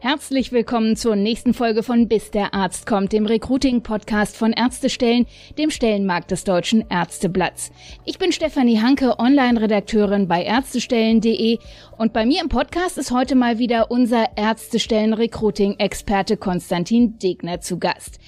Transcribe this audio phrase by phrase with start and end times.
[0.00, 5.26] Herzlich willkommen zur nächsten Folge von Bis der Arzt kommt, dem Recruiting-Podcast von Ärztestellen,
[5.58, 7.72] dem Stellenmarkt des Deutschen Ärzteblatts.
[8.04, 11.58] Ich bin Stefanie Hanke, Online-Redakteurin bei Ärztestellen.de
[11.96, 18.20] und bei mir im Podcast ist heute mal wieder unser Ärztestellen-Recruiting-Experte Konstantin Degner zu Gast.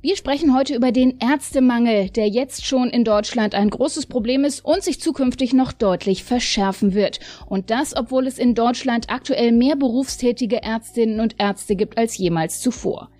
[0.00, 4.64] Wir sprechen heute über den Ärztemangel, der jetzt schon in Deutschland ein großes Problem ist
[4.64, 7.18] und sich zukünftig noch deutlich verschärfen wird.
[7.46, 12.60] Und das, obwohl es in Deutschland aktuell mehr berufstätige Ärztinnen und Ärzte gibt als jemals
[12.60, 13.10] zuvor.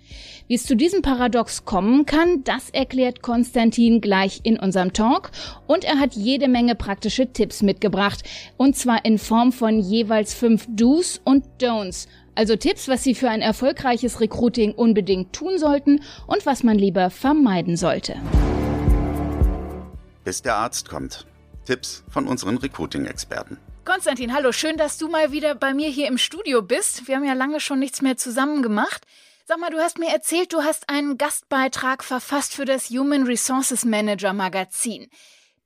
[0.47, 5.31] Wie es zu diesem Paradox kommen kann, das erklärt Konstantin gleich in unserem Talk.
[5.67, 8.23] Und er hat jede Menge praktische Tipps mitgebracht.
[8.55, 12.07] Und zwar in Form von jeweils fünf Do's und Don'ts
[12.39, 17.09] also Tipps, was Sie für ein erfolgreiches Recruiting unbedingt tun sollten und was man lieber
[17.09, 18.15] vermeiden sollte.
[20.23, 21.27] Bis der Arzt kommt.
[21.65, 23.57] Tipps von unseren Recruiting-Experten.
[23.83, 27.09] Konstantin, hallo, schön, dass du mal wieder bei mir hier im Studio bist.
[27.09, 29.05] Wir haben ja lange schon nichts mehr zusammen gemacht.
[29.45, 33.83] Sag mal, du hast mir erzählt, du hast einen Gastbeitrag verfasst für das Human Resources
[33.83, 35.09] Manager Magazin.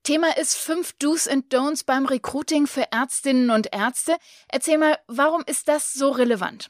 [0.04, 4.18] Thema ist fünf Do's and Don'ts beim Recruiting für Ärztinnen und Ärzte.
[4.50, 6.70] Erzähl mal, warum ist das so relevant?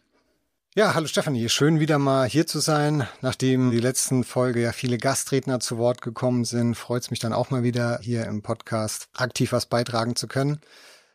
[0.75, 3.07] Ja, hallo Stefanie, schön wieder mal hier zu sein.
[3.21, 7.33] Nachdem die letzten Folge ja viele Gastredner zu Wort gekommen sind, freut es mich dann
[7.33, 10.61] auch mal wieder hier im Podcast aktiv was beitragen zu können.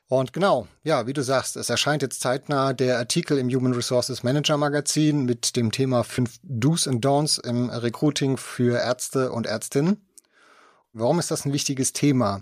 [0.08, 4.24] Und genau, ja, wie du sagst, es erscheint jetzt zeitnah der Artikel im Human Resources
[4.24, 10.07] Manager Magazin mit dem Thema fünf Do's and Don'ts im Recruiting für Ärzte und Ärztinnen.
[10.98, 12.40] Warum ist das ein wichtiges Thema?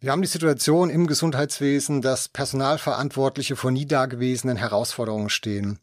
[0.00, 5.78] Wir haben die Situation im Gesundheitswesen, dass Personalverantwortliche vor nie dagewesenen Herausforderungen stehen.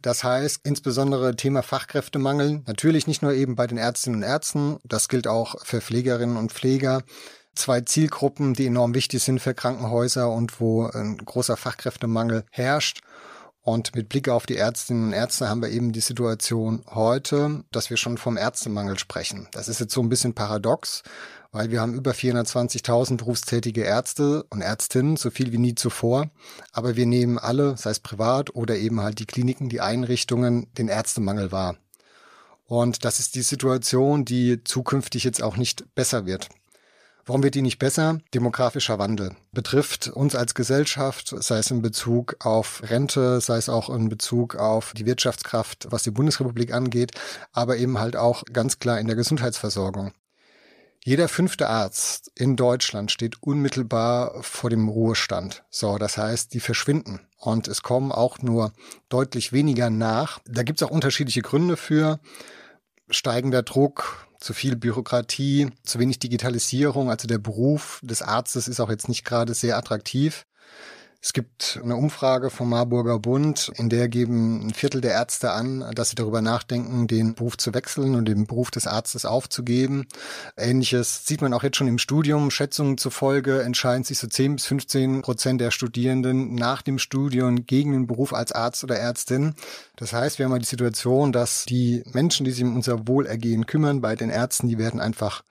[0.00, 5.08] Das heißt, insbesondere Thema Fachkräftemangel, natürlich nicht nur eben bei den Ärztinnen und Ärzten, das
[5.08, 7.02] gilt auch für Pflegerinnen und Pfleger.
[7.54, 13.02] Zwei Zielgruppen, die enorm wichtig sind für Krankenhäuser und wo ein großer Fachkräftemangel herrscht.
[13.68, 17.90] Und mit Blick auf die Ärztinnen und Ärzte haben wir eben die Situation heute, dass
[17.90, 19.46] wir schon vom Ärztemangel sprechen.
[19.50, 21.02] Das ist jetzt so ein bisschen paradox,
[21.52, 26.30] weil wir haben über 420.000 berufstätige Ärzte und Ärztinnen, so viel wie nie zuvor.
[26.72, 30.88] Aber wir nehmen alle, sei es privat oder eben halt die Kliniken, die Einrichtungen, den
[30.88, 31.76] Ärztemangel wahr.
[32.64, 36.48] Und das ist die Situation, die zukünftig jetzt auch nicht besser wird.
[37.28, 38.20] Warum wird die nicht besser?
[38.32, 43.90] Demografischer Wandel betrifft uns als Gesellschaft, sei es in Bezug auf Rente, sei es auch
[43.90, 47.12] in Bezug auf die Wirtschaftskraft, was die Bundesrepublik angeht,
[47.52, 50.12] aber eben halt auch ganz klar in der Gesundheitsversorgung.
[51.04, 55.64] Jeder fünfte Arzt in Deutschland steht unmittelbar vor dem Ruhestand.
[55.68, 57.20] So, das heißt, die verschwinden.
[57.36, 58.72] Und es kommen auch nur
[59.10, 60.40] deutlich weniger nach.
[60.46, 62.20] Da gibt es auch unterschiedliche Gründe für.
[63.10, 67.10] Steigender Druck, zu viel Bürokratie, zu wenig Digitalisierung.
[67.10, 70.46] Also der Beruf des Arztes ist auch jetzt nicht gerade sehr attraktiv.
[71.20, 75.84] Es gibt eine Umfrage vom Marburger Bund, in der geben ein Viertel der Ärzte an,
[75.92, 80.06] dass sie darüber nachdenken, den Beruf zu wechseln und den Beruf des Arztes aufzugeben.
[80.56, 82.52] Ähnliches sieht man auch jetzt schon im Studium.
[82.52, 87.90] Schätzungen zufolge entscheiden sich so 10 bis 15 Prozent der Studierenden nach dem Studium gegen
[87.90, 89.56] den Beruf als Arzt oder Ärztin.
[89.96, 93.66] Das heißt, wir haben mal die Situation, dass die Menschen, die sich um unser Wohlergehen
[93.66, 95.42] kümmern, bei den Ärzten, die werden einfach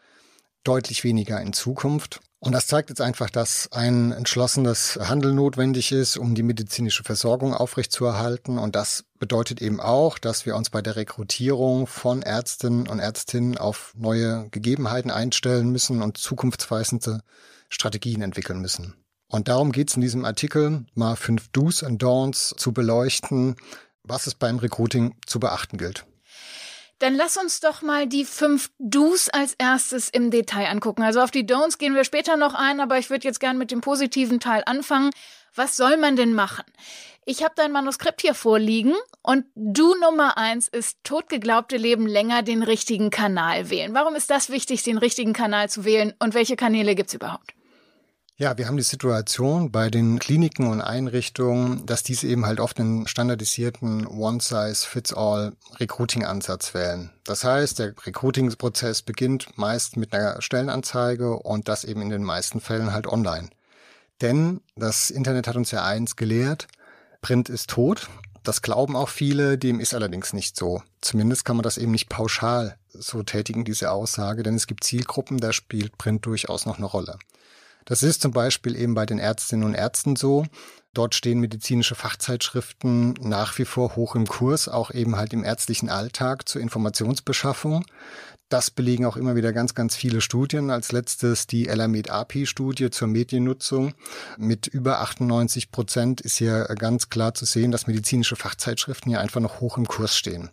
[0.68, 2.20] deutlich weniger in Zukunft.
[2.40, 7.54] Und das zeigt jetzt einfach, dass ein entschlossenes Handeln notwendig ist, um die medizinische Versorgung
[7.54, 8.60] aufrechtzuerhalten.
[8.60, 13.58] Und das bedeutet eben auch, dass wir uns bei der Rekrutierung von Ärztinnen und Ärztinnen
[13.58, 17.22] auf neue Gegebenheiten einstellen müssen und zukunftsweisende
[17.70, 18.94] Strategien entwickeln müssen.
[19.30, 23.56] Und darum geht es in diesem Artikel, mal fünf Do's und Don'ts zu beleuchten,
[24.04, 26.06] was es beim Recruiting zu beachten gilt.
[27.00, 31.04] Dann lass uns doch mal die fünf Do's als erstes im Detail angucken.
[31.04, 33.70] Also auf die Don'ts gehen wir später noch ein, aber ich würde jetzt gern mit
[33.70, 35.12] dem positiven Teil anfangen.
[35.54, 36.66] Was soll man denn machen?
[37.26, 42.64] Ich habe dein Manuskript hier vorliegen und Du Nummer eins ist totgeglaubte Leben länger den
[42.64, 43.94] richtigen Kanal wählen.
[43.94, 47.57] Warum ist das wichtig, den richtigen Kanal zu wählen und welche Kanäle gibt's überhaupt?
[48.40, 52.80] Ja, wir haben die Situation bei den Kliniken und Einrichtungen, dass diese eben halt oft
[52.80, 57.10] einen standardisierten One-Size-Fits-All-Recruiting-Ansatz wählen.
[57.24, 62.62] Das heißt, der Recruiting-Prozess beginnt meist mit einer Stellenanzeige und das eben in den meisten
[62.62, 63.50] Fällen halt online.
[64.22, 66.68] Denn das Internet hat uns ja eins gelehrt,
[67.22, 68.08] Print ist tot.
[68.44, 70.84] Das glauben auch viele, dem ist allerdings nicht so.
[71.02, 75.40] Zumindest kann man das eben nicht pauschal so tätigen, diese Aussage, denn es gibt Zielgruppen,
[75.40, 77.18] da spielt Print durchaus noch eine Rolle.
[77.88, 80.46] Das ist zum Beispiel eben bei den Ärztinnen und Ärzten so.
[80.94, 85.90] Dort stehen medizinische Fachzeitschriften nach wie vor hoch im Kurs, auch eben halt im ärztlichen
[85.90, 87.86] Alltag zur Informationsbeschaffung.
[88.50, 90.70] Das belegen auch immer wieder ganz, ganz viele Studien.
[90.70, 93.94] Als letztes die Elamed-API-Studie zur Mediennutzung.
[94.38, 99.40] Mit über 98 Prozent ist hier ganz klar zu sehen, dass medizinische Fachzeitschriften hier einfach
[99.40, 100.50] noch hoch im Kurs stehen.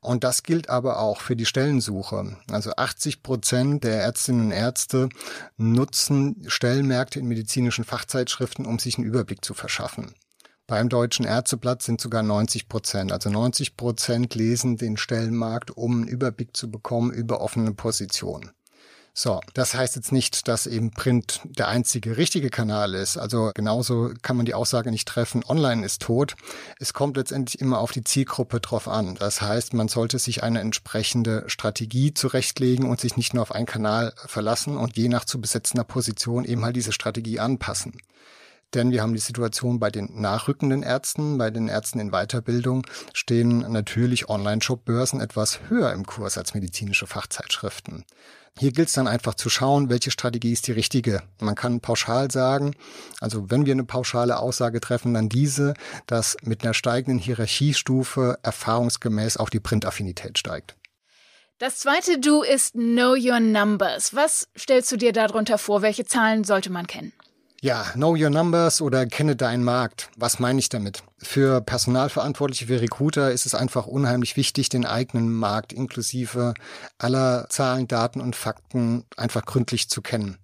[0.00, 2.36] Und das gilt aber auch für die Stellensuche.
[2.50, 5.08] Also 80 Prozent der Ärztinnen und Ärzte
[5.56, 10.14] nutzen Stellenmärkte in medizinischen Fachzeitschriften, um sich einen Überblick zu verschaffen.
[10.66, 13.10] Beim Deutschen Ärzteblatt sind sogar 90 Prozent.
[13.10, 18.50] Also 90 Prozent lesen den Stellenmarkt, um einen Überblick zu bekommen über offene Positionen.
[19.20, 23.16] So, das heißt jetzt nicht, dass eben Print der einzige richtige Kanal ist.
[23.16, 26.36] Also genauso kann man die Aussage nicht treffen, online ist tot.
[26.78, 29.16] Es kommt letztendlich immer auf die Zielgruppe drauf an.
[29.16, 33.66] Das heißt, man sollte sich eine entsprechende Strategie zurechtlegen und sich nicht nur auf einen
[33.66, 37.94] Kanal verlassen und je nach zu besetzender Position eben halt diese Strategie anpassen.
[38.72, 43.66] Denn wir haben die Situation bei den nachrückenden Ärzten, bei den Ärzten in Weiterbildung stehen
[43.68, 48.04] natürlich Online-Shop-Börsen etwas höher im Kurs als medizinische Fachzeitschriften.
[48.58, 51.22] Hier gilt es dann einfach zu schauen, welche Strategie ist die richtige.
[51.40, 52.74] Man kann pauschal sagen,
[53.20, 55.74] also wenn wir eine pauschale Aussage treffen, dann diese,
[56.06, 60.76] dass mit einer steigenden Hierarchiestufe erfahrungsgemäß auch die Printaffinität steigt.
[61.58, 64.14] Das zweite Du ist Know Your Numbers.
[64.14, 65.82] Was stellst du dir darunter vor?
[65.82, 67.12] Welche Zahlen sollte man kennen?
[67.60, 70.10] Ja, know your numbers oder kenne deinen Markt.
[70.16, 71.02] Was meine ich damit?
[71.16, 76.54] Für Personalverantwortliche, für Recruiter ist es einfach unheimlich wichtig, den eigenen Markt inklusive
[76.98, 80.38] aller Zahlen, Daten und Fakten einfach gründlich zu kennen.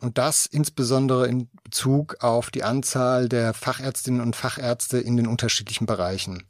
[0.00, 5.86] Und das insbesondere in Bezug auf die Anzahl der Fachärztinnen und Fachärzte in den unterschiedlichen
[5.86, 6.44] Bereichen.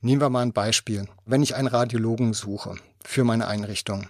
[0.00, 1.06] Nehmen wir mal ein Beispiel.
[1.26, 4.06] Wenn ich einen Radiologen suche für meine Einrichtung,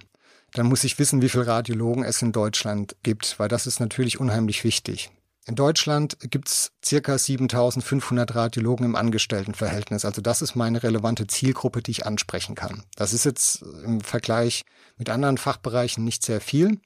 [0.52, 4.20] dann muss ich wissen, wie viele Radiologen es in Deutschland gibt, weil das ist natürlich
[4.20, 5.10] unheimlich wichtig.
[5.46, 10.06] In Deutschland gibt es circa 7500 Radiologen im Angestelltenverhältnis.
[10.06, 12.84] Also das ist meine relevante Zielgruppe, die ich ansprechen kann.
[12.96, 14.64] Das ist jetzt im Vergleich
[14.96, 16.80] mit anderen Fachbereichen nicht sehr viel.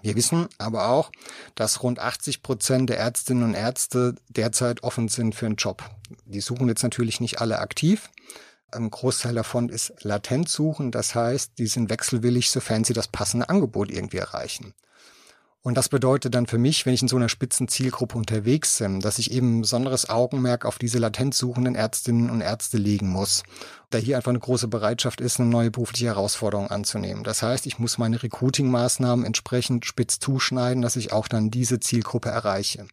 [0.00, 1.12] Wir wissen aber auch,
[1.54, 5.84] dass rund 80 Prozent der Ärztinnen und Ärzte derzeit offen sind für einen Job.
[6.24, 8.08] Die suchen jetzt natürlich nicht alle aktiv.
[8.72, 10.92] Ein Großteil davon ist latent suchen.
[10.92, 14.72] Das heißt, die sind wechselwillig, sofern sie das passende Angebot irgendwie erreichen.
[15.62, 19.00] Und das bedeutet dann für mich, wenn ich in so einer spitzen Zielgruppe unterwegs bin,
[19.00, 23.42] dass ich eben ein besonderes Augenmerk auf diese latent suchenden Ärztinnen und Ärzte legen muss.
[23.90, 27.24] Da hier einfach eine große Bereitschaft ist, eine neue berufliche Herausforderung anzunehmen.
[27.24, 32.30] Das heißt, ich muss meine Recruiting-Maßnahmen entsprechend spitz zuschneiden, dass ich auch dann diese Zielgruppe
[32.30, 32.86] erreiche.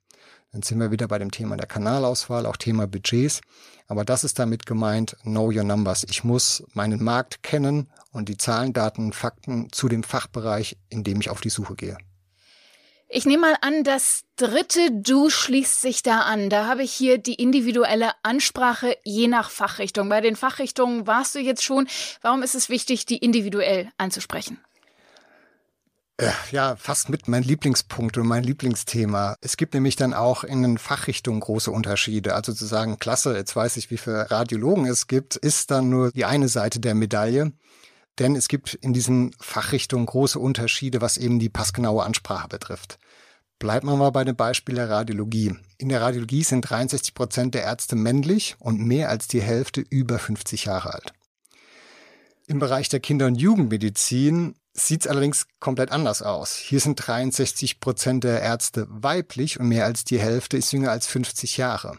[0.51, 3.39] Dann sind wir wieder bei dem Thema der Kanalauswahl, auch Thema Budgets.
[3.87, 6.05] Aber das ist damit gemeint, know your numbers.
[6.09, 11.21] Ich muss meinen Markt kennen und die Zahlen, Daten, Fakten zu dem Fachbereich, in dem
[11.21, 11.97] ich auf die Suche gehe.
[13.09, 16.50] Ich nehme mal an, das dritte Du schließt sich da an.
[16.50, 20.09] Da habe ich hier die individuelle Ansprache je nach Fachrichtung.
[20.09, 21.88] Bei den Fachrichtungen warst du jetzt schon.
[22.21, 24.59] Warum ist es wichtig, die individuell anzusprechen?
[26.18, 29.38] Äh, ja, fast mit mein Lieblingspunkt und mein Lieblingsthema.
[29.39, 32.36] Es gibt nämlich dann auch in den Fachrichtungen große Unterschiede.
[32.36, 36.12] Also zu sagen, klasse, jetzt weiß ich, wie viele Radiologen es gibt, ist dann nur
[36.12, 37.53] die eine Seite der Medaille.
[38.19, 42.97] Denn es gibt in diesen Fachrichtungen große Unterschiede, was eben die passgenaue Ansprache betrifft.
[43.59, 45.55] Bleiben wir mal bei dem Beispiel der Radiologie.
[45.77, 50.19] In der Radiologie sind 63 Prozent der Ärzte männlich und mehr als die Hälfte über
[50.19, 51.13] 50 Jahre alt.
[52.45, 56.55] Im Bereich der Kinder- und Jugendmedizin sieht es allerdings komplett anders aus.
[56.55, 61.07] Hier sind 63 Prozent der Ärzte weiblich und mehr als die Hälfte ist jünger als
[61.07, 61.97] 50 Jahre.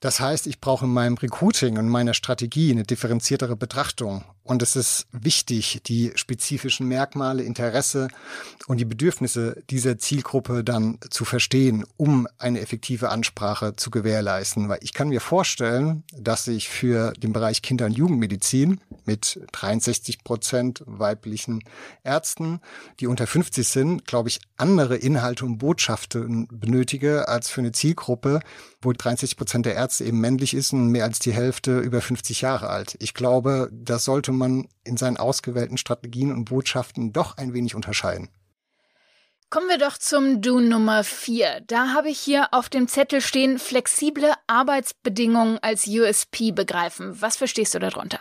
[0.00, 4.24] Das heißt, ich brauche in meinem Recruiting und meiner Strategie eine differenziertere Betrachtung.
[4.44, 8.08] Und es ist wichtig, die spezifischen Merkmale, Interesse
[8.66, 14.68] und die Bedürfnisse dieser Zielgruppe dann zu verstehen, um eine effektive Ansprache zu gewährleisten.
[14.68, 20.22] Weil ich kann mir vorstellen, dass ich für den Bereich Kinder- und Jugendmedizin mit 63
[20.22, 21.64] Prozent weiblichen
[22.04, 22.60] Ärzten,
[23.00, 28.40] die unter 50 sind, glaube ich, andere Inhalte und Botschaften benötige als für eine Zielgruppe,
[28.82, 32.42] wo 63 Prozent der Ärzte eben männlich ist und mehr als die Hälfte über 50
[32.42, 32.96] Jahre alt.
[33.00, 38.28] Ich glaube, das sollte man in seinen ausgewählten Strategien und Botschaften doch ein wenig unterscheiden.
[39.50, 41.62] Kommen wir doch zum Du Nummer 4.
[41.66, 47.18] Da habe ich hier auf dem Zettel stehen, flexible Arbeitsbedingungen als USP begreifen.
[47.22, 48.20] Was verstehst du darunter?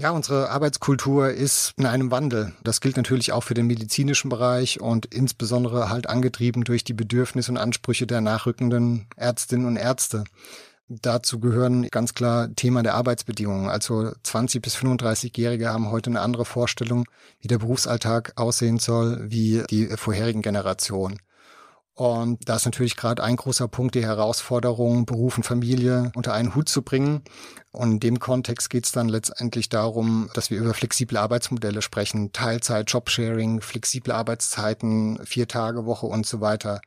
[0.00, 2.54] Ja, unsere Arbeitskultur ist in einem Wandel.
[2.64, 7.52] Das gilt natürlich auch für den medizinischen Bereich und insbesondere halt angetrieben durch die Bedürfnisse
[7.52, 10.24] und Ansprüche der nachrückenden Ärztinnen und Ärzte.
[10.88, 13.68] Dazu gehören ganz klar Thema der Arbeitsbedingungen.
[13.68, 17.04] Also 20 bis 35-Jährige haben heute eine andere Vorstellung,
[17.42, 21.18] wie der Berufsalltag aussehen soll, wie die vorherigen Generationen.
[22.00, 26.54] Und da ist natürlich gerade ein großer Punkt die Herausforderung, Beruf und Familie unter einen
[26.54, 27.20] Hut zu bringen.
[27.72, 32.32] Und in dem Kontext geht es dann letztendlich darum, dass wir über flexible Arbeitsmodelle sprechen,
[32.32, 36.80] Teilzeit, Jobsharing, flexible Arbeitszeiten, vier Tage Woche und so weiter.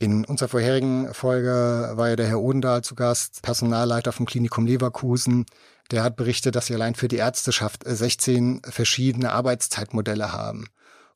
[0.00, 5.46] In unserer vorherigen Folge war ja der Herr Odendahl zu Gast, Personalleiter vom Klinikum Leverkusen.
[5.92, 10.66] Der hat berichtet, dass sie allein für die Ärzteschaft 16 verschiedene Arbeitszeitmodelle haben.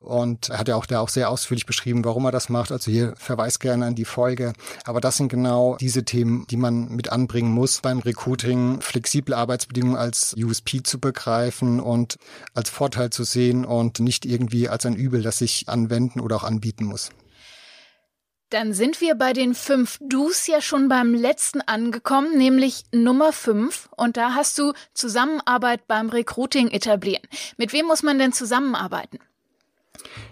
[0.02, 2.72] Und er hat ja auch da auch sehr ausführlich beschrieben, warum er das macht.
[2.72, 4.52] Also hier verweist gerne an die Folge.
[4.84, 9.96] Aber das sind genau diese Themen, die man mit anbringen muss beim Recruiting, flexible Arbeitsbedingungen
[9.96, 12.16] als USP zu begreifen und
[12.54, 16.44] als Vorteil zu sehen und nicht irgendwie als ein Übel, das sich anwenden oder auch
[16.44, 17.10] anbieten muss.
[18.52, 23.88] Dann sind wir bei den fünf Do's ja schon beim letzten angekommen, nämlich Nummer fünf.
[23.96, 27.26] Und da hast du Zusammenarbeit beim Recruiting etablieren.
[27.56, 29.20] Mit wem muss man denn zusammenarbeiten?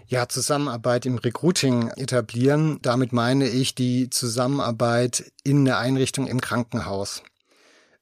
[0.07, 2.79] Ja, Zusammenarbeit im Recruiting etablieren.
[2.83, 7.23] Damit meine ich die Zusammenarbeit in der Einrichtung im Krankenhaus.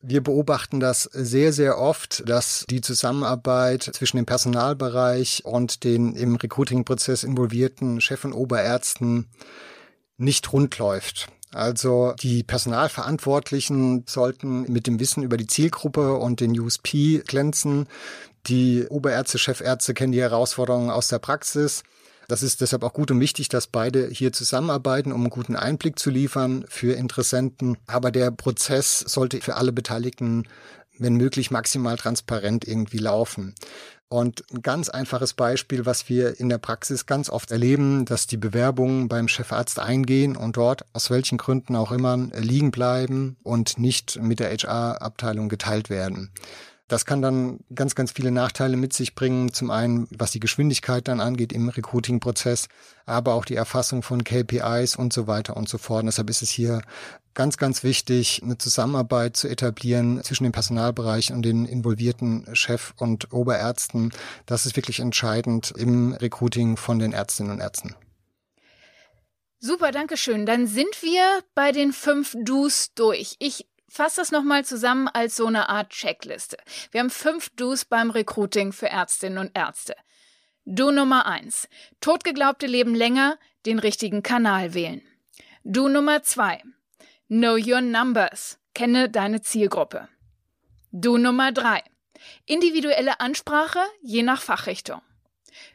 [0.01, 6.37] Wir beobachten das sehr, sehr oft, dass die Zusammenarbeit zwischen dem Personalbereich und den im
[6.37, 9.27] Recruiting-Prozess involvierten Chef- und Oberärzten
[10.17, 11.29] nicht rund läuft.
[11.51, 17.89] Also die Personalverantwortlichen sollten mit dem Wissen über die Zielgruppe und den USP glänzen.
[18.47, 21.83] Die Oberärzte, Chefärzte kennen die Herausforderungen aus der Praxis.
[22.29, 25.99] Das ist deshalb auch gut und wichtig, dass beide hier zusammenarbeiten, um einen guten Einblick
[25.99, 27.79] zu liefern für Interessenten.
[27.87, 30.47] Aber der Prozess sollte für alle Beteiligten,
[30.99, 33.55] wenn möglich, maximal transparent irgendwie laufen.
[34.11, 38.39] Und ein ganz einfaches Beispiel, was wir in der Praxis ganz oft erleben, dass die
[38.39, 44.21] Bewerbungen beim Chefarzt eingehen und dort aus welchen Gründen auch immer liegen bleiben und nicht
[44.21, 46.31] mit der HR-Abteilung geteilt werden.
[46.89, 49.53] Das kann dann ganz, ganz viele Nachteile mit sich bringen.
[49.53, 52.69] Zum einen, was die Geschwindigkeit dann angeht im Recruiting-Prozess,
[53.05, 56.01] aber auch die Erfassung von KPIs und so weiter und so fort.
[56.01, 56.81] Und deshalb ist es hier
[57.35, 63.33] ganz, ganz wichtig, eine Zusammenarbeit zu etablieren zwischen dem Personalbereich und den involvierten Chef- und
[63.35, 64.11] Oberärzten.
[64.47, 67.95] Das ist wirklich entscheidend im Recruiting von den Ärztinnen und Ärzten.
[69.61, 70.47] Super, danke schön.
[70.47, 73.37] Dann sind wir bei den fünf Do's durch.
[73.41, 76.59] Ich Fass das nochmal zusammen als so eine Art Checkliste.
[76.91, 79.97] Wir haben fünf Do's beim Recruiting für Ärztinnen und Ärzte.
[80.67, 81.69] Do Nummer eins:
[82.01, 85.01] Totgeglaubte leben länger, den richtigen Kanal wählen.
[85.65, 86.63] Do Nummer zwei:
[87.29, 88.59] Know your numbers.
[88.75, 90.09] Kenne deine Zielgruppe.
[90.93, 91.83] Do Nummer drei:
[92.45, 95.01] Individuelle Ansprache je nach Fachrichtung.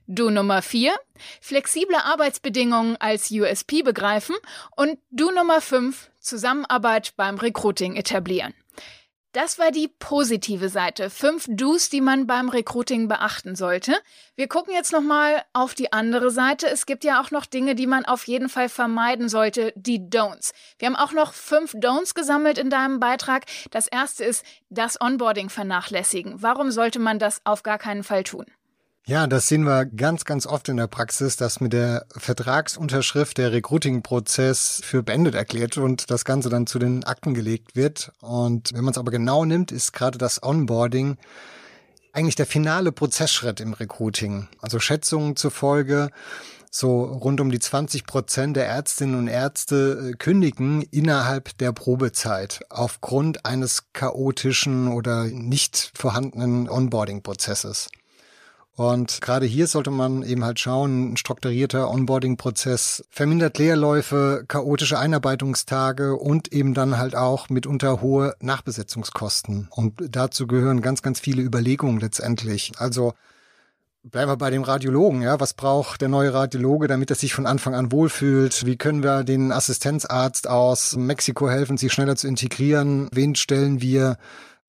[0.07, 0.93] Do Nummer vier:
[1.41, 4.35] Flexible Arbeitsbedingungen als USP begreifen.
[4.75, 8.53] Und Do Nummer fünf: Zusammenarbeit beim Recruiting etablieren.
[9.33, 11.09] Das war die positive Seite.
[11.09, 13.95] Fünf Do's, die man beim Recruiting beachten sollte.
[14.35, 16.67] Wir gucken jetzt nochmal auf die andere Seite.
[16.67, 20.53] Es gibt ja auch noch Dinge, die man auf jeden Fall vermeiden sollte, die Don'ts.
[20.77, 23.45] Wir haben auch noch fünf Don'ts gesammelt in deinem Beitrag.
[23.71, 26.43] Das erste ist das Onboarding vernachlässigen.
[26.43, 28.45] Warum sollte man das auf gar keinen Fall tun?
[29.05, 33.51] Ja, das sehen wir ganz, ganz oft in der Praxis, dass mit der Vertragsunterschrift der
[33.51, 38.13] Recruiting-Prozess für beendet erklärt und das Ganze dann zu den Akten gelegt wird.
[38.21, 41.17] Und wenn man es aber genau nimmt, ist gerade das Onboarding
[42.13, 44.47] eigentlich der finale Prozessschritt im Recruiting.
[44.61, 46.09] Also Schätzungen zufolge
[46.71, 52.61] so rund um die 20 Prozent der Ärztinnen und Ärzte äh, kündigen innerhalb der Probezeit
[52.69, 57.89] aufgrund eines chaotischen oder nicht vorhandenen Onboarding-Prozesses.
[58.75, 66.15] Und gerade hier sollte man eben halt schauen, ein strukturierter Onboarding-Prozess vermindert Leerläufe, chaotische Einarbeitungstage
[66.15, 69.67] und eben dann halt auch mitunter hohe Nachbesetzungskosten.
[69.69, 72.71] Und dazu gehören ganz, ganz viele Überlegungen letztendlich.
[72.77, 73.13] Also
[74.05, 75.39] Bleiben wir bei dem Radiologen, ja.
[75.39, 78.65] Was braucht der neue Radiologe, damit er sich von Anfang an wohlfühlt?
[78.65, 83.07] Wie können wir den Assistenzarzt aus Mexiko helfen, sich schneller zu integrieren?
[83.13, 84.17] Wen stellen wir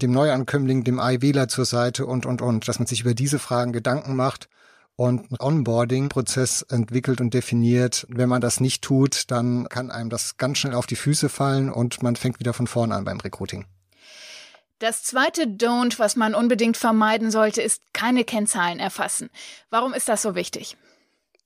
[0.03, 3.73] dem Neuankömmling, dem IWler zur Seite und, und, und, dass man sich über diese Fragen
[3.73, 4.49] Gedanken macht
[4.97, 8.07] und einen Onboarding-Prozess entwickelt und definiert.
[8.09, 11.71] Wenn man das nicht tut, dann kann einem das ganz schnell auf die Füße fallen
[11.71, 13.65] und man fängt wieder von vorne an beim Recruiting.
[14.81, 19.31] Das zweite Don't, was man unbedingt vermeiden sollte, ist keine Kennzahlen erfassen.
[19.71, 20.77] Warum ist das so wichtig?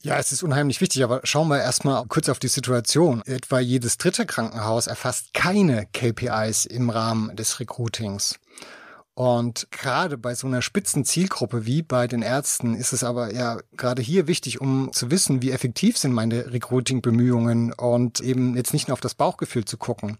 [0.03, 3.21] Ja, es ist unheimlich wichtig, aber schauen wir erstmal kurz auf die Situation.
[3.27, 8.39] Etwa jedes dritte Krankenhaus erfasst keine KPIs im Rahmen des Recruitings.
[9.19, 13.59] Und gerade bei so einer spitzen Zielgruppe wie bei den Ärzten ist es aber ja
[13.77, 18.87] gerade hier wichtig, um zu wissen, wie effektiv sind meine Recruiting-Bemühungen und eben jetzt nicht
[18.87, 20.19] nur auf das Bauchgefühl zu gucken.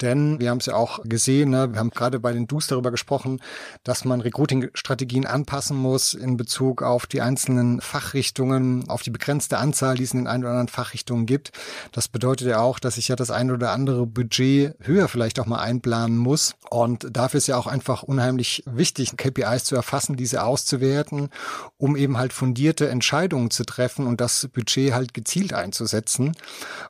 [0.00, 2.90] Denn wir haben es ja auch gesehen, ne, wir haben gerade bei den Do's darüber
[2.90, 3.42] gesprochen,
[3.84, 9.96] dass man Recruiting-Strategien anpassen muss in Bezug auf die einzelnen Fachrichtungen, auf die begrenzte Anzahl,
[9.96, 11.52] die es in den ein oder anderen Fachrichtungen gibt.
[11.92, 15.46] Das bedeutet ja auch, dass ich ja das ein oder andere Budget höher vielleicht auch
[15.46, 16.54] mal einplanen muss.
[16.70, 18.21] Und dafür ist ja auch einfach unheimlich
[18.66, 21.28] wichtig, KPIs zu erfassen, diese auszuwerten,
[21.76, 26.32] um eben halt fundierte Entscheidungen zu treffen und das Budget halt gezielt einzusetzen.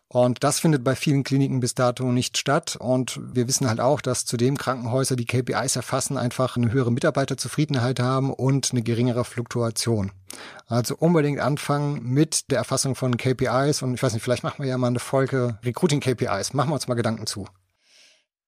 [0.09, 2.77] Und das findet bei vielen Kliniken bis dato nicht statt.
[2.79, 7.99] Und wir wissen halt auch, dass zudem Krankenhäuser, die KPIs erfassen, einfach eine höhere Mitarbeiterzufriedenheit
[7.99, 10.13] haben und eine geringere Fluktuation.
[10.67, 13.83] Also unbedingt anfangen mit der Erfassung von KPIs.
[13.83, 16.53] Und ich weiß nicht, vielleicht machen wir ja mal eine Folge Recruiting KPIs.
[16.53, 17.47] Machen wir uns mal Gedanken zu.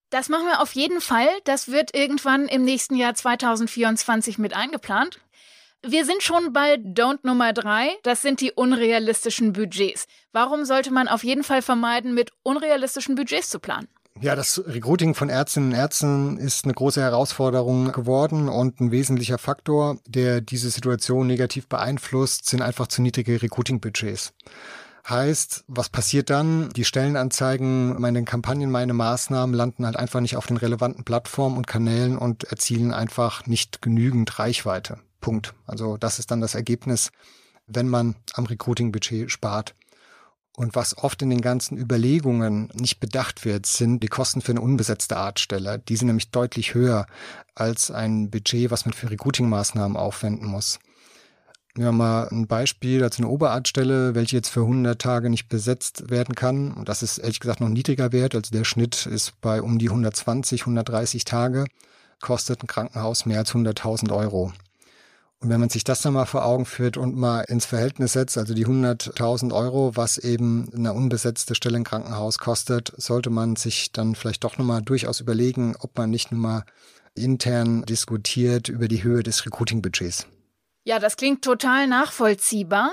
[0.09, 1.27] Das machen wir auf jeden Fall.
[1.45, 5.19] Das wird irgendwann im nächsten Jahr 2024 mit eingeplant.
[5.87, 7.89] Wir sind schon bei Don't Nummer drei.
[8.03, 10.07] Das sind die unrealistischen Budgets.
[10.31, 13.87] Warum sollte man auf jeden Fall vermeiden, mit unrealistischen Budgets zu planen?
[14.21, 19.37] Ja, das Recruiting von Ärztinnen und Ärzten ist eine große Herausforderung geworden und ein wesentlicher
[19.37, 24.33] Faktor, der diese Situation negativ beeinflusst, sind einfach zu niedrige Recruiting-Budgets.
[25.07, 26.69] Heißt, was passiert dann?
[26.69, 31.67] Die Stellenanzeigen, meine Kampagnen, meine Maßnahmen landen halt einfach nicht auf den relevanten Plattformen und
[31.67, 34.97] Kanälen und erzielen einfach nicht genügend Reichweite.
[35.21, 35.53] Punkt.
[35.67, 37.11] Also das ist dann das Ergebnis,
[37.67, 39.75] wenn man am Recruiting-Budget spart.
[40.57, 44.61] Und was oft in den ganzen Überlegungen nicht bedacht wird, sind die Kosten für eine
[44.61, 45.79] unbesetzte Artstelle.
[45.79, 47.05] Die sind nämlich deutlich höher
[47.53, 50.79] als ein Budget, was man für Recruiting-Maßnahmen aufwenden muss.
[51.77, 56.09] Wir haben mal ein Beispiel, also eine Oberartstelle, welche jetzt für 100 Tage nicht besetzt
[56.09, 56.71] werden kann.
[56.71, 58.33] Und das ist ehrlich gesagt noch ein niedriger Wert.
[58.33, 61.65] Also der Schnitt ist bei um die 120, 130 Tage.
[62.21, 64.53] Kostet ein Krankenhaus mehr als 100.000 Euro.
[65.41, 68.37] Und wenn man sich das dann mal vor Augen führt und mal ins Verhältnis setzt,
[68.37, 73.91] also die 100.000 Euro, was eben eine unbesetzte Stelle im Krankenhaus kostet, sollte man sich
[73.91, 76.63] dann vielleicht doch nochmal durchaus überlegen, ob man nicht nur mal
[77.15, 80.25] intern diskutiert über die Höhe des Recruiting-Budgets.
[80.85, 82.91] Ja, das klingt total nachvollziehbar.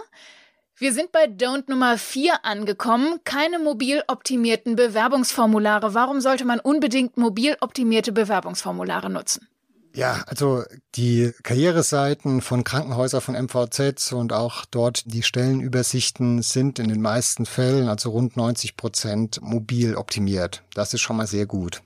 [0.76, 3.20] Wir sind bei Don't Nummer 4 angekommen.
[3.24, 5.92] Keine mobil optimierten Bewerbungsformulare.
[5.92, 9.46] Warum sollte man unbedingt mobil optimierte Bewerbungsformulare nutzen?
[9.94, 16.88] Ja, also die Karriereseiten von Krankenhäusern von MVZ und auch dort die Stellenübersichten sind in
[16.88, 20.62] den meisten Fällen, also rund 90 Prozent, mobil optimiert.
[20.72, 21.82] Das ist schon mal sehr gut.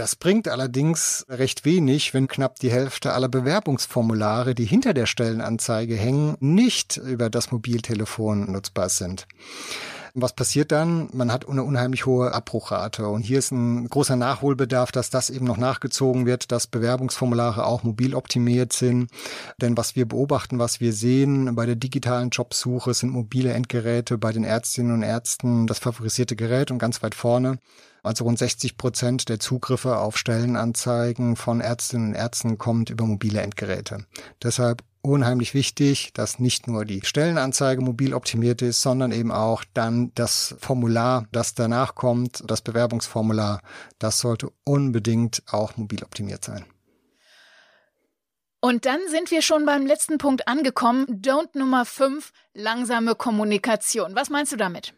[0.00, 5.94] Das bringt allerdings recht wenig, wenn knapp die Hälfte aller Bewerbungsformulare, die hinter der Stellenanzeige
[5.94, 9.26] hängen, nicht über das Mobiltelefon nutzbar sind.
[10.14, 11.10] Was passiert dann?
[11.12, 13.08] Man hat eine unheimlich hohe Abbruchrate.
[13.08, 17.82] Und hier ist ein großer Nachholbedarf, dass das eben noch nachgezogen wird, dass Bewerbungsformulare auch
[17.82, 19.10] mobil optimiert sind.
[19.60, 24.32] Denn was wir beobachten, was wir sehen bei der digitalen Jobsuche, sind mobile Endgeräte bei
[24.32, 27.58] den Ärztinnen und Ärzten das favorisierte Gerät und ganz weit vorne.
[28.02, 33.40] Also rund 60 Prozent der Zugriffe auf Stellenanzeigen von Ärztinnen und Ärzten kommt über mobile
[33.40, 34.06] Endgeräte.
[34.42, 40.12] Deshalb unheimlich wichtig, dass nicht nur die Stellenanzeige mobil optimiert ist, sondern eben auch dann
[40.14, 43.62] das Formular, das danach kommt, das Bewerbungsformular,
[43.98, 46.64] das sollte unbedingt auch mobil optimiert sein.
[48.62, 51.06] Und dann sind wir schon beim letzten Punkt angekommen.
[51.08, 54.14] Don't Nummer 5, langsame Kommunikation.
[54.14, 54.92] Was meinst du damit?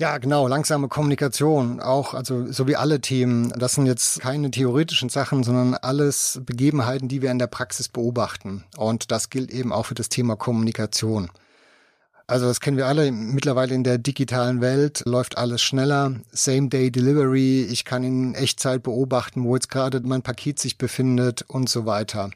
[0.00, 3.52] Ja, genau, langsame Kommunikation auch, also so wie alle Themen.
[3.58, 8.62] Das sind jetzt keine theoretischen Sachen, sondern alles Begebenheiten, die wir in der Praxis beobachten.
[8.76, 11.30] Und das gilt eben auch für das Thema Kommunikation.
[12.28, 13.10] Also das kennen wir alle.
[13.10, 16.14] Mittlerweile in der digitalen Welt läuft alles schneller.
[16.30, 17.62] Same-Day-Delivery.
[17.62, 22.30] Ich kann in Echtzeit beobachten, wo jetzt gerade mein Paket sich befindet und so weiter.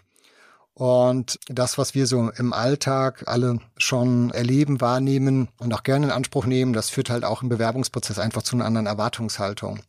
[0.74, 6.12] Und das, was wir so im Alltag alle schon erleben, wahrnehmen und auch gerne in
[6.12, 9.80] Anspruch nehmen, das führt halt auch im Bewerbungsprozess einfach zu einer anderen Erwartungshaltung.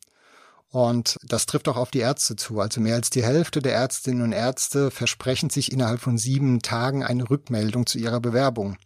[0.69, 2.60] Und das trifft auch auf die Ärzte zu.
[2.60, 7.04] Also mehr als die Hälfte der Ärztinnen und Ärzte versprechen sich innerhalb von sieben Tagen
[7.04, 8.78] eine Rückmeldung zu ihrer Bewerbung.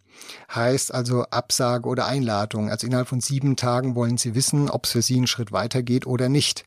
[0.54, 2.70] Heißt also Absage oder Einladung.
[2.70, 6.06] Also innerhalb von sieben Tagen wollen sie wissen, ob es für sie einen Schritt weitergeht
[6.06, 6.66] oder nicht.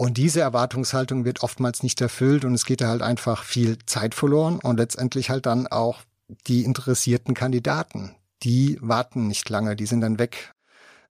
[0.00, 4.14] Und diese Erwartungshaltung wird oftmals nicht erfüllt und es geht da halt einfach viel Zeit
[4.14, 5.98] verloren und letztendlich halt dann auch
[6.46, 8.16] die interessierten Kandidaten.
[8.42, 10.54] Die warten nicht lange, die sind dann weg.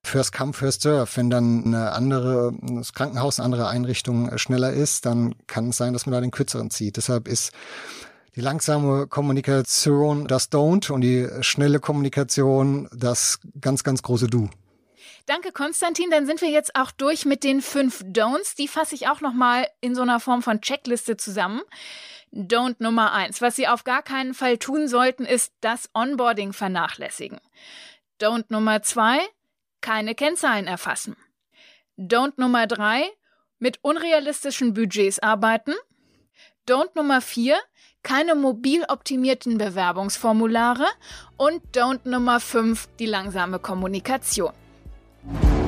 [0.02, 1.08] First come, first serve.
[1.14, 5.92] Wenn dann eine andere, das Krankenhaus, eine andere Einrichtung schneller ist, dann kann es sein,
[5.92, 6.96] dass man da den kürzeren zieht.
[6.96, 7.52] Deshalb ist
[8.34, 14.50] die langsame Kommunikation das Don't und die schnelle Kommunikation das ganz, ganz große Du.
[15.26, 16.10] Danke, Konstantin.
[16.10, 18.56] Dann sind wir jetzt auch durch mit den fünf Don'ts.
[18.56, 21.62] Die fasse ich auch nochmal in so einer Form von Checkliste zusammen.
[22.32, 23.40] Don't Nummer eins.
[23.40, 27.40] Was Sie auf gar keinen Fall tun sollten, ist das Onboarding vernachlässigen.
[28.20, 29.18] Don't Nummer zwei.
[29.80, 31.16] Keine Kennzahlen erfassen.
[31.96, 33.10] Don't Nummer drei,
[33.58, 35.74] mit unrealistischen Budgets arbeiten.
[36.68, 37.58] Don't Nummer vier,
[38.02, 40.86] keine mobil optimierten Bewerbungsformulare.
[41.36, 44.52] Und Don't Nummer fünf, die langsame Kommunikation.
[45.28, 45.59] you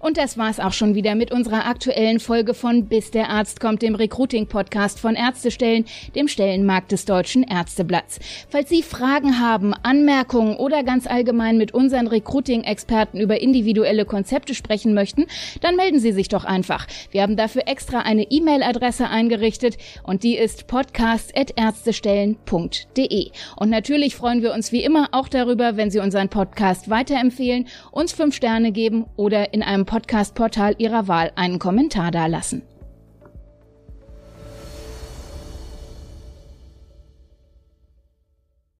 [0.00, 3.82] Und das war's auch schon wieder mit unserer aktuellen Folge von Bis der Arzt kommt,
[3.82, 5.84] dem Recruiting-Podcast von Ärztestellen,
[6.14, 8.18] dem Stellenmarkt des Deutschen Ärzteblatts.
[8.48, 14.94] Falls Sie Fragen haben, Anmerkungen oder ganz allgemein mit unseren Recruiting-Experten über individuelle Konzepte sprechen
[14.94, 15.26] möchten,
[15.60, 16.86] dann melden Sie sich doch einfach.
[17.10, 23.30] Wir haben dafür extra eine E-Mail-Adresse eingerichtet und die ist podcast.ärztestellen.de.
[23.56, 28.12] Und natürlich freuen wir uns wie immer auch darüber, wenn Sie unseren Podcast weiterempfehlen, uns
[28.12, 32.62] fünf Sterne geben oder in einem Podcast-Portal Ihrer Wahl einen Kommentar dalassen.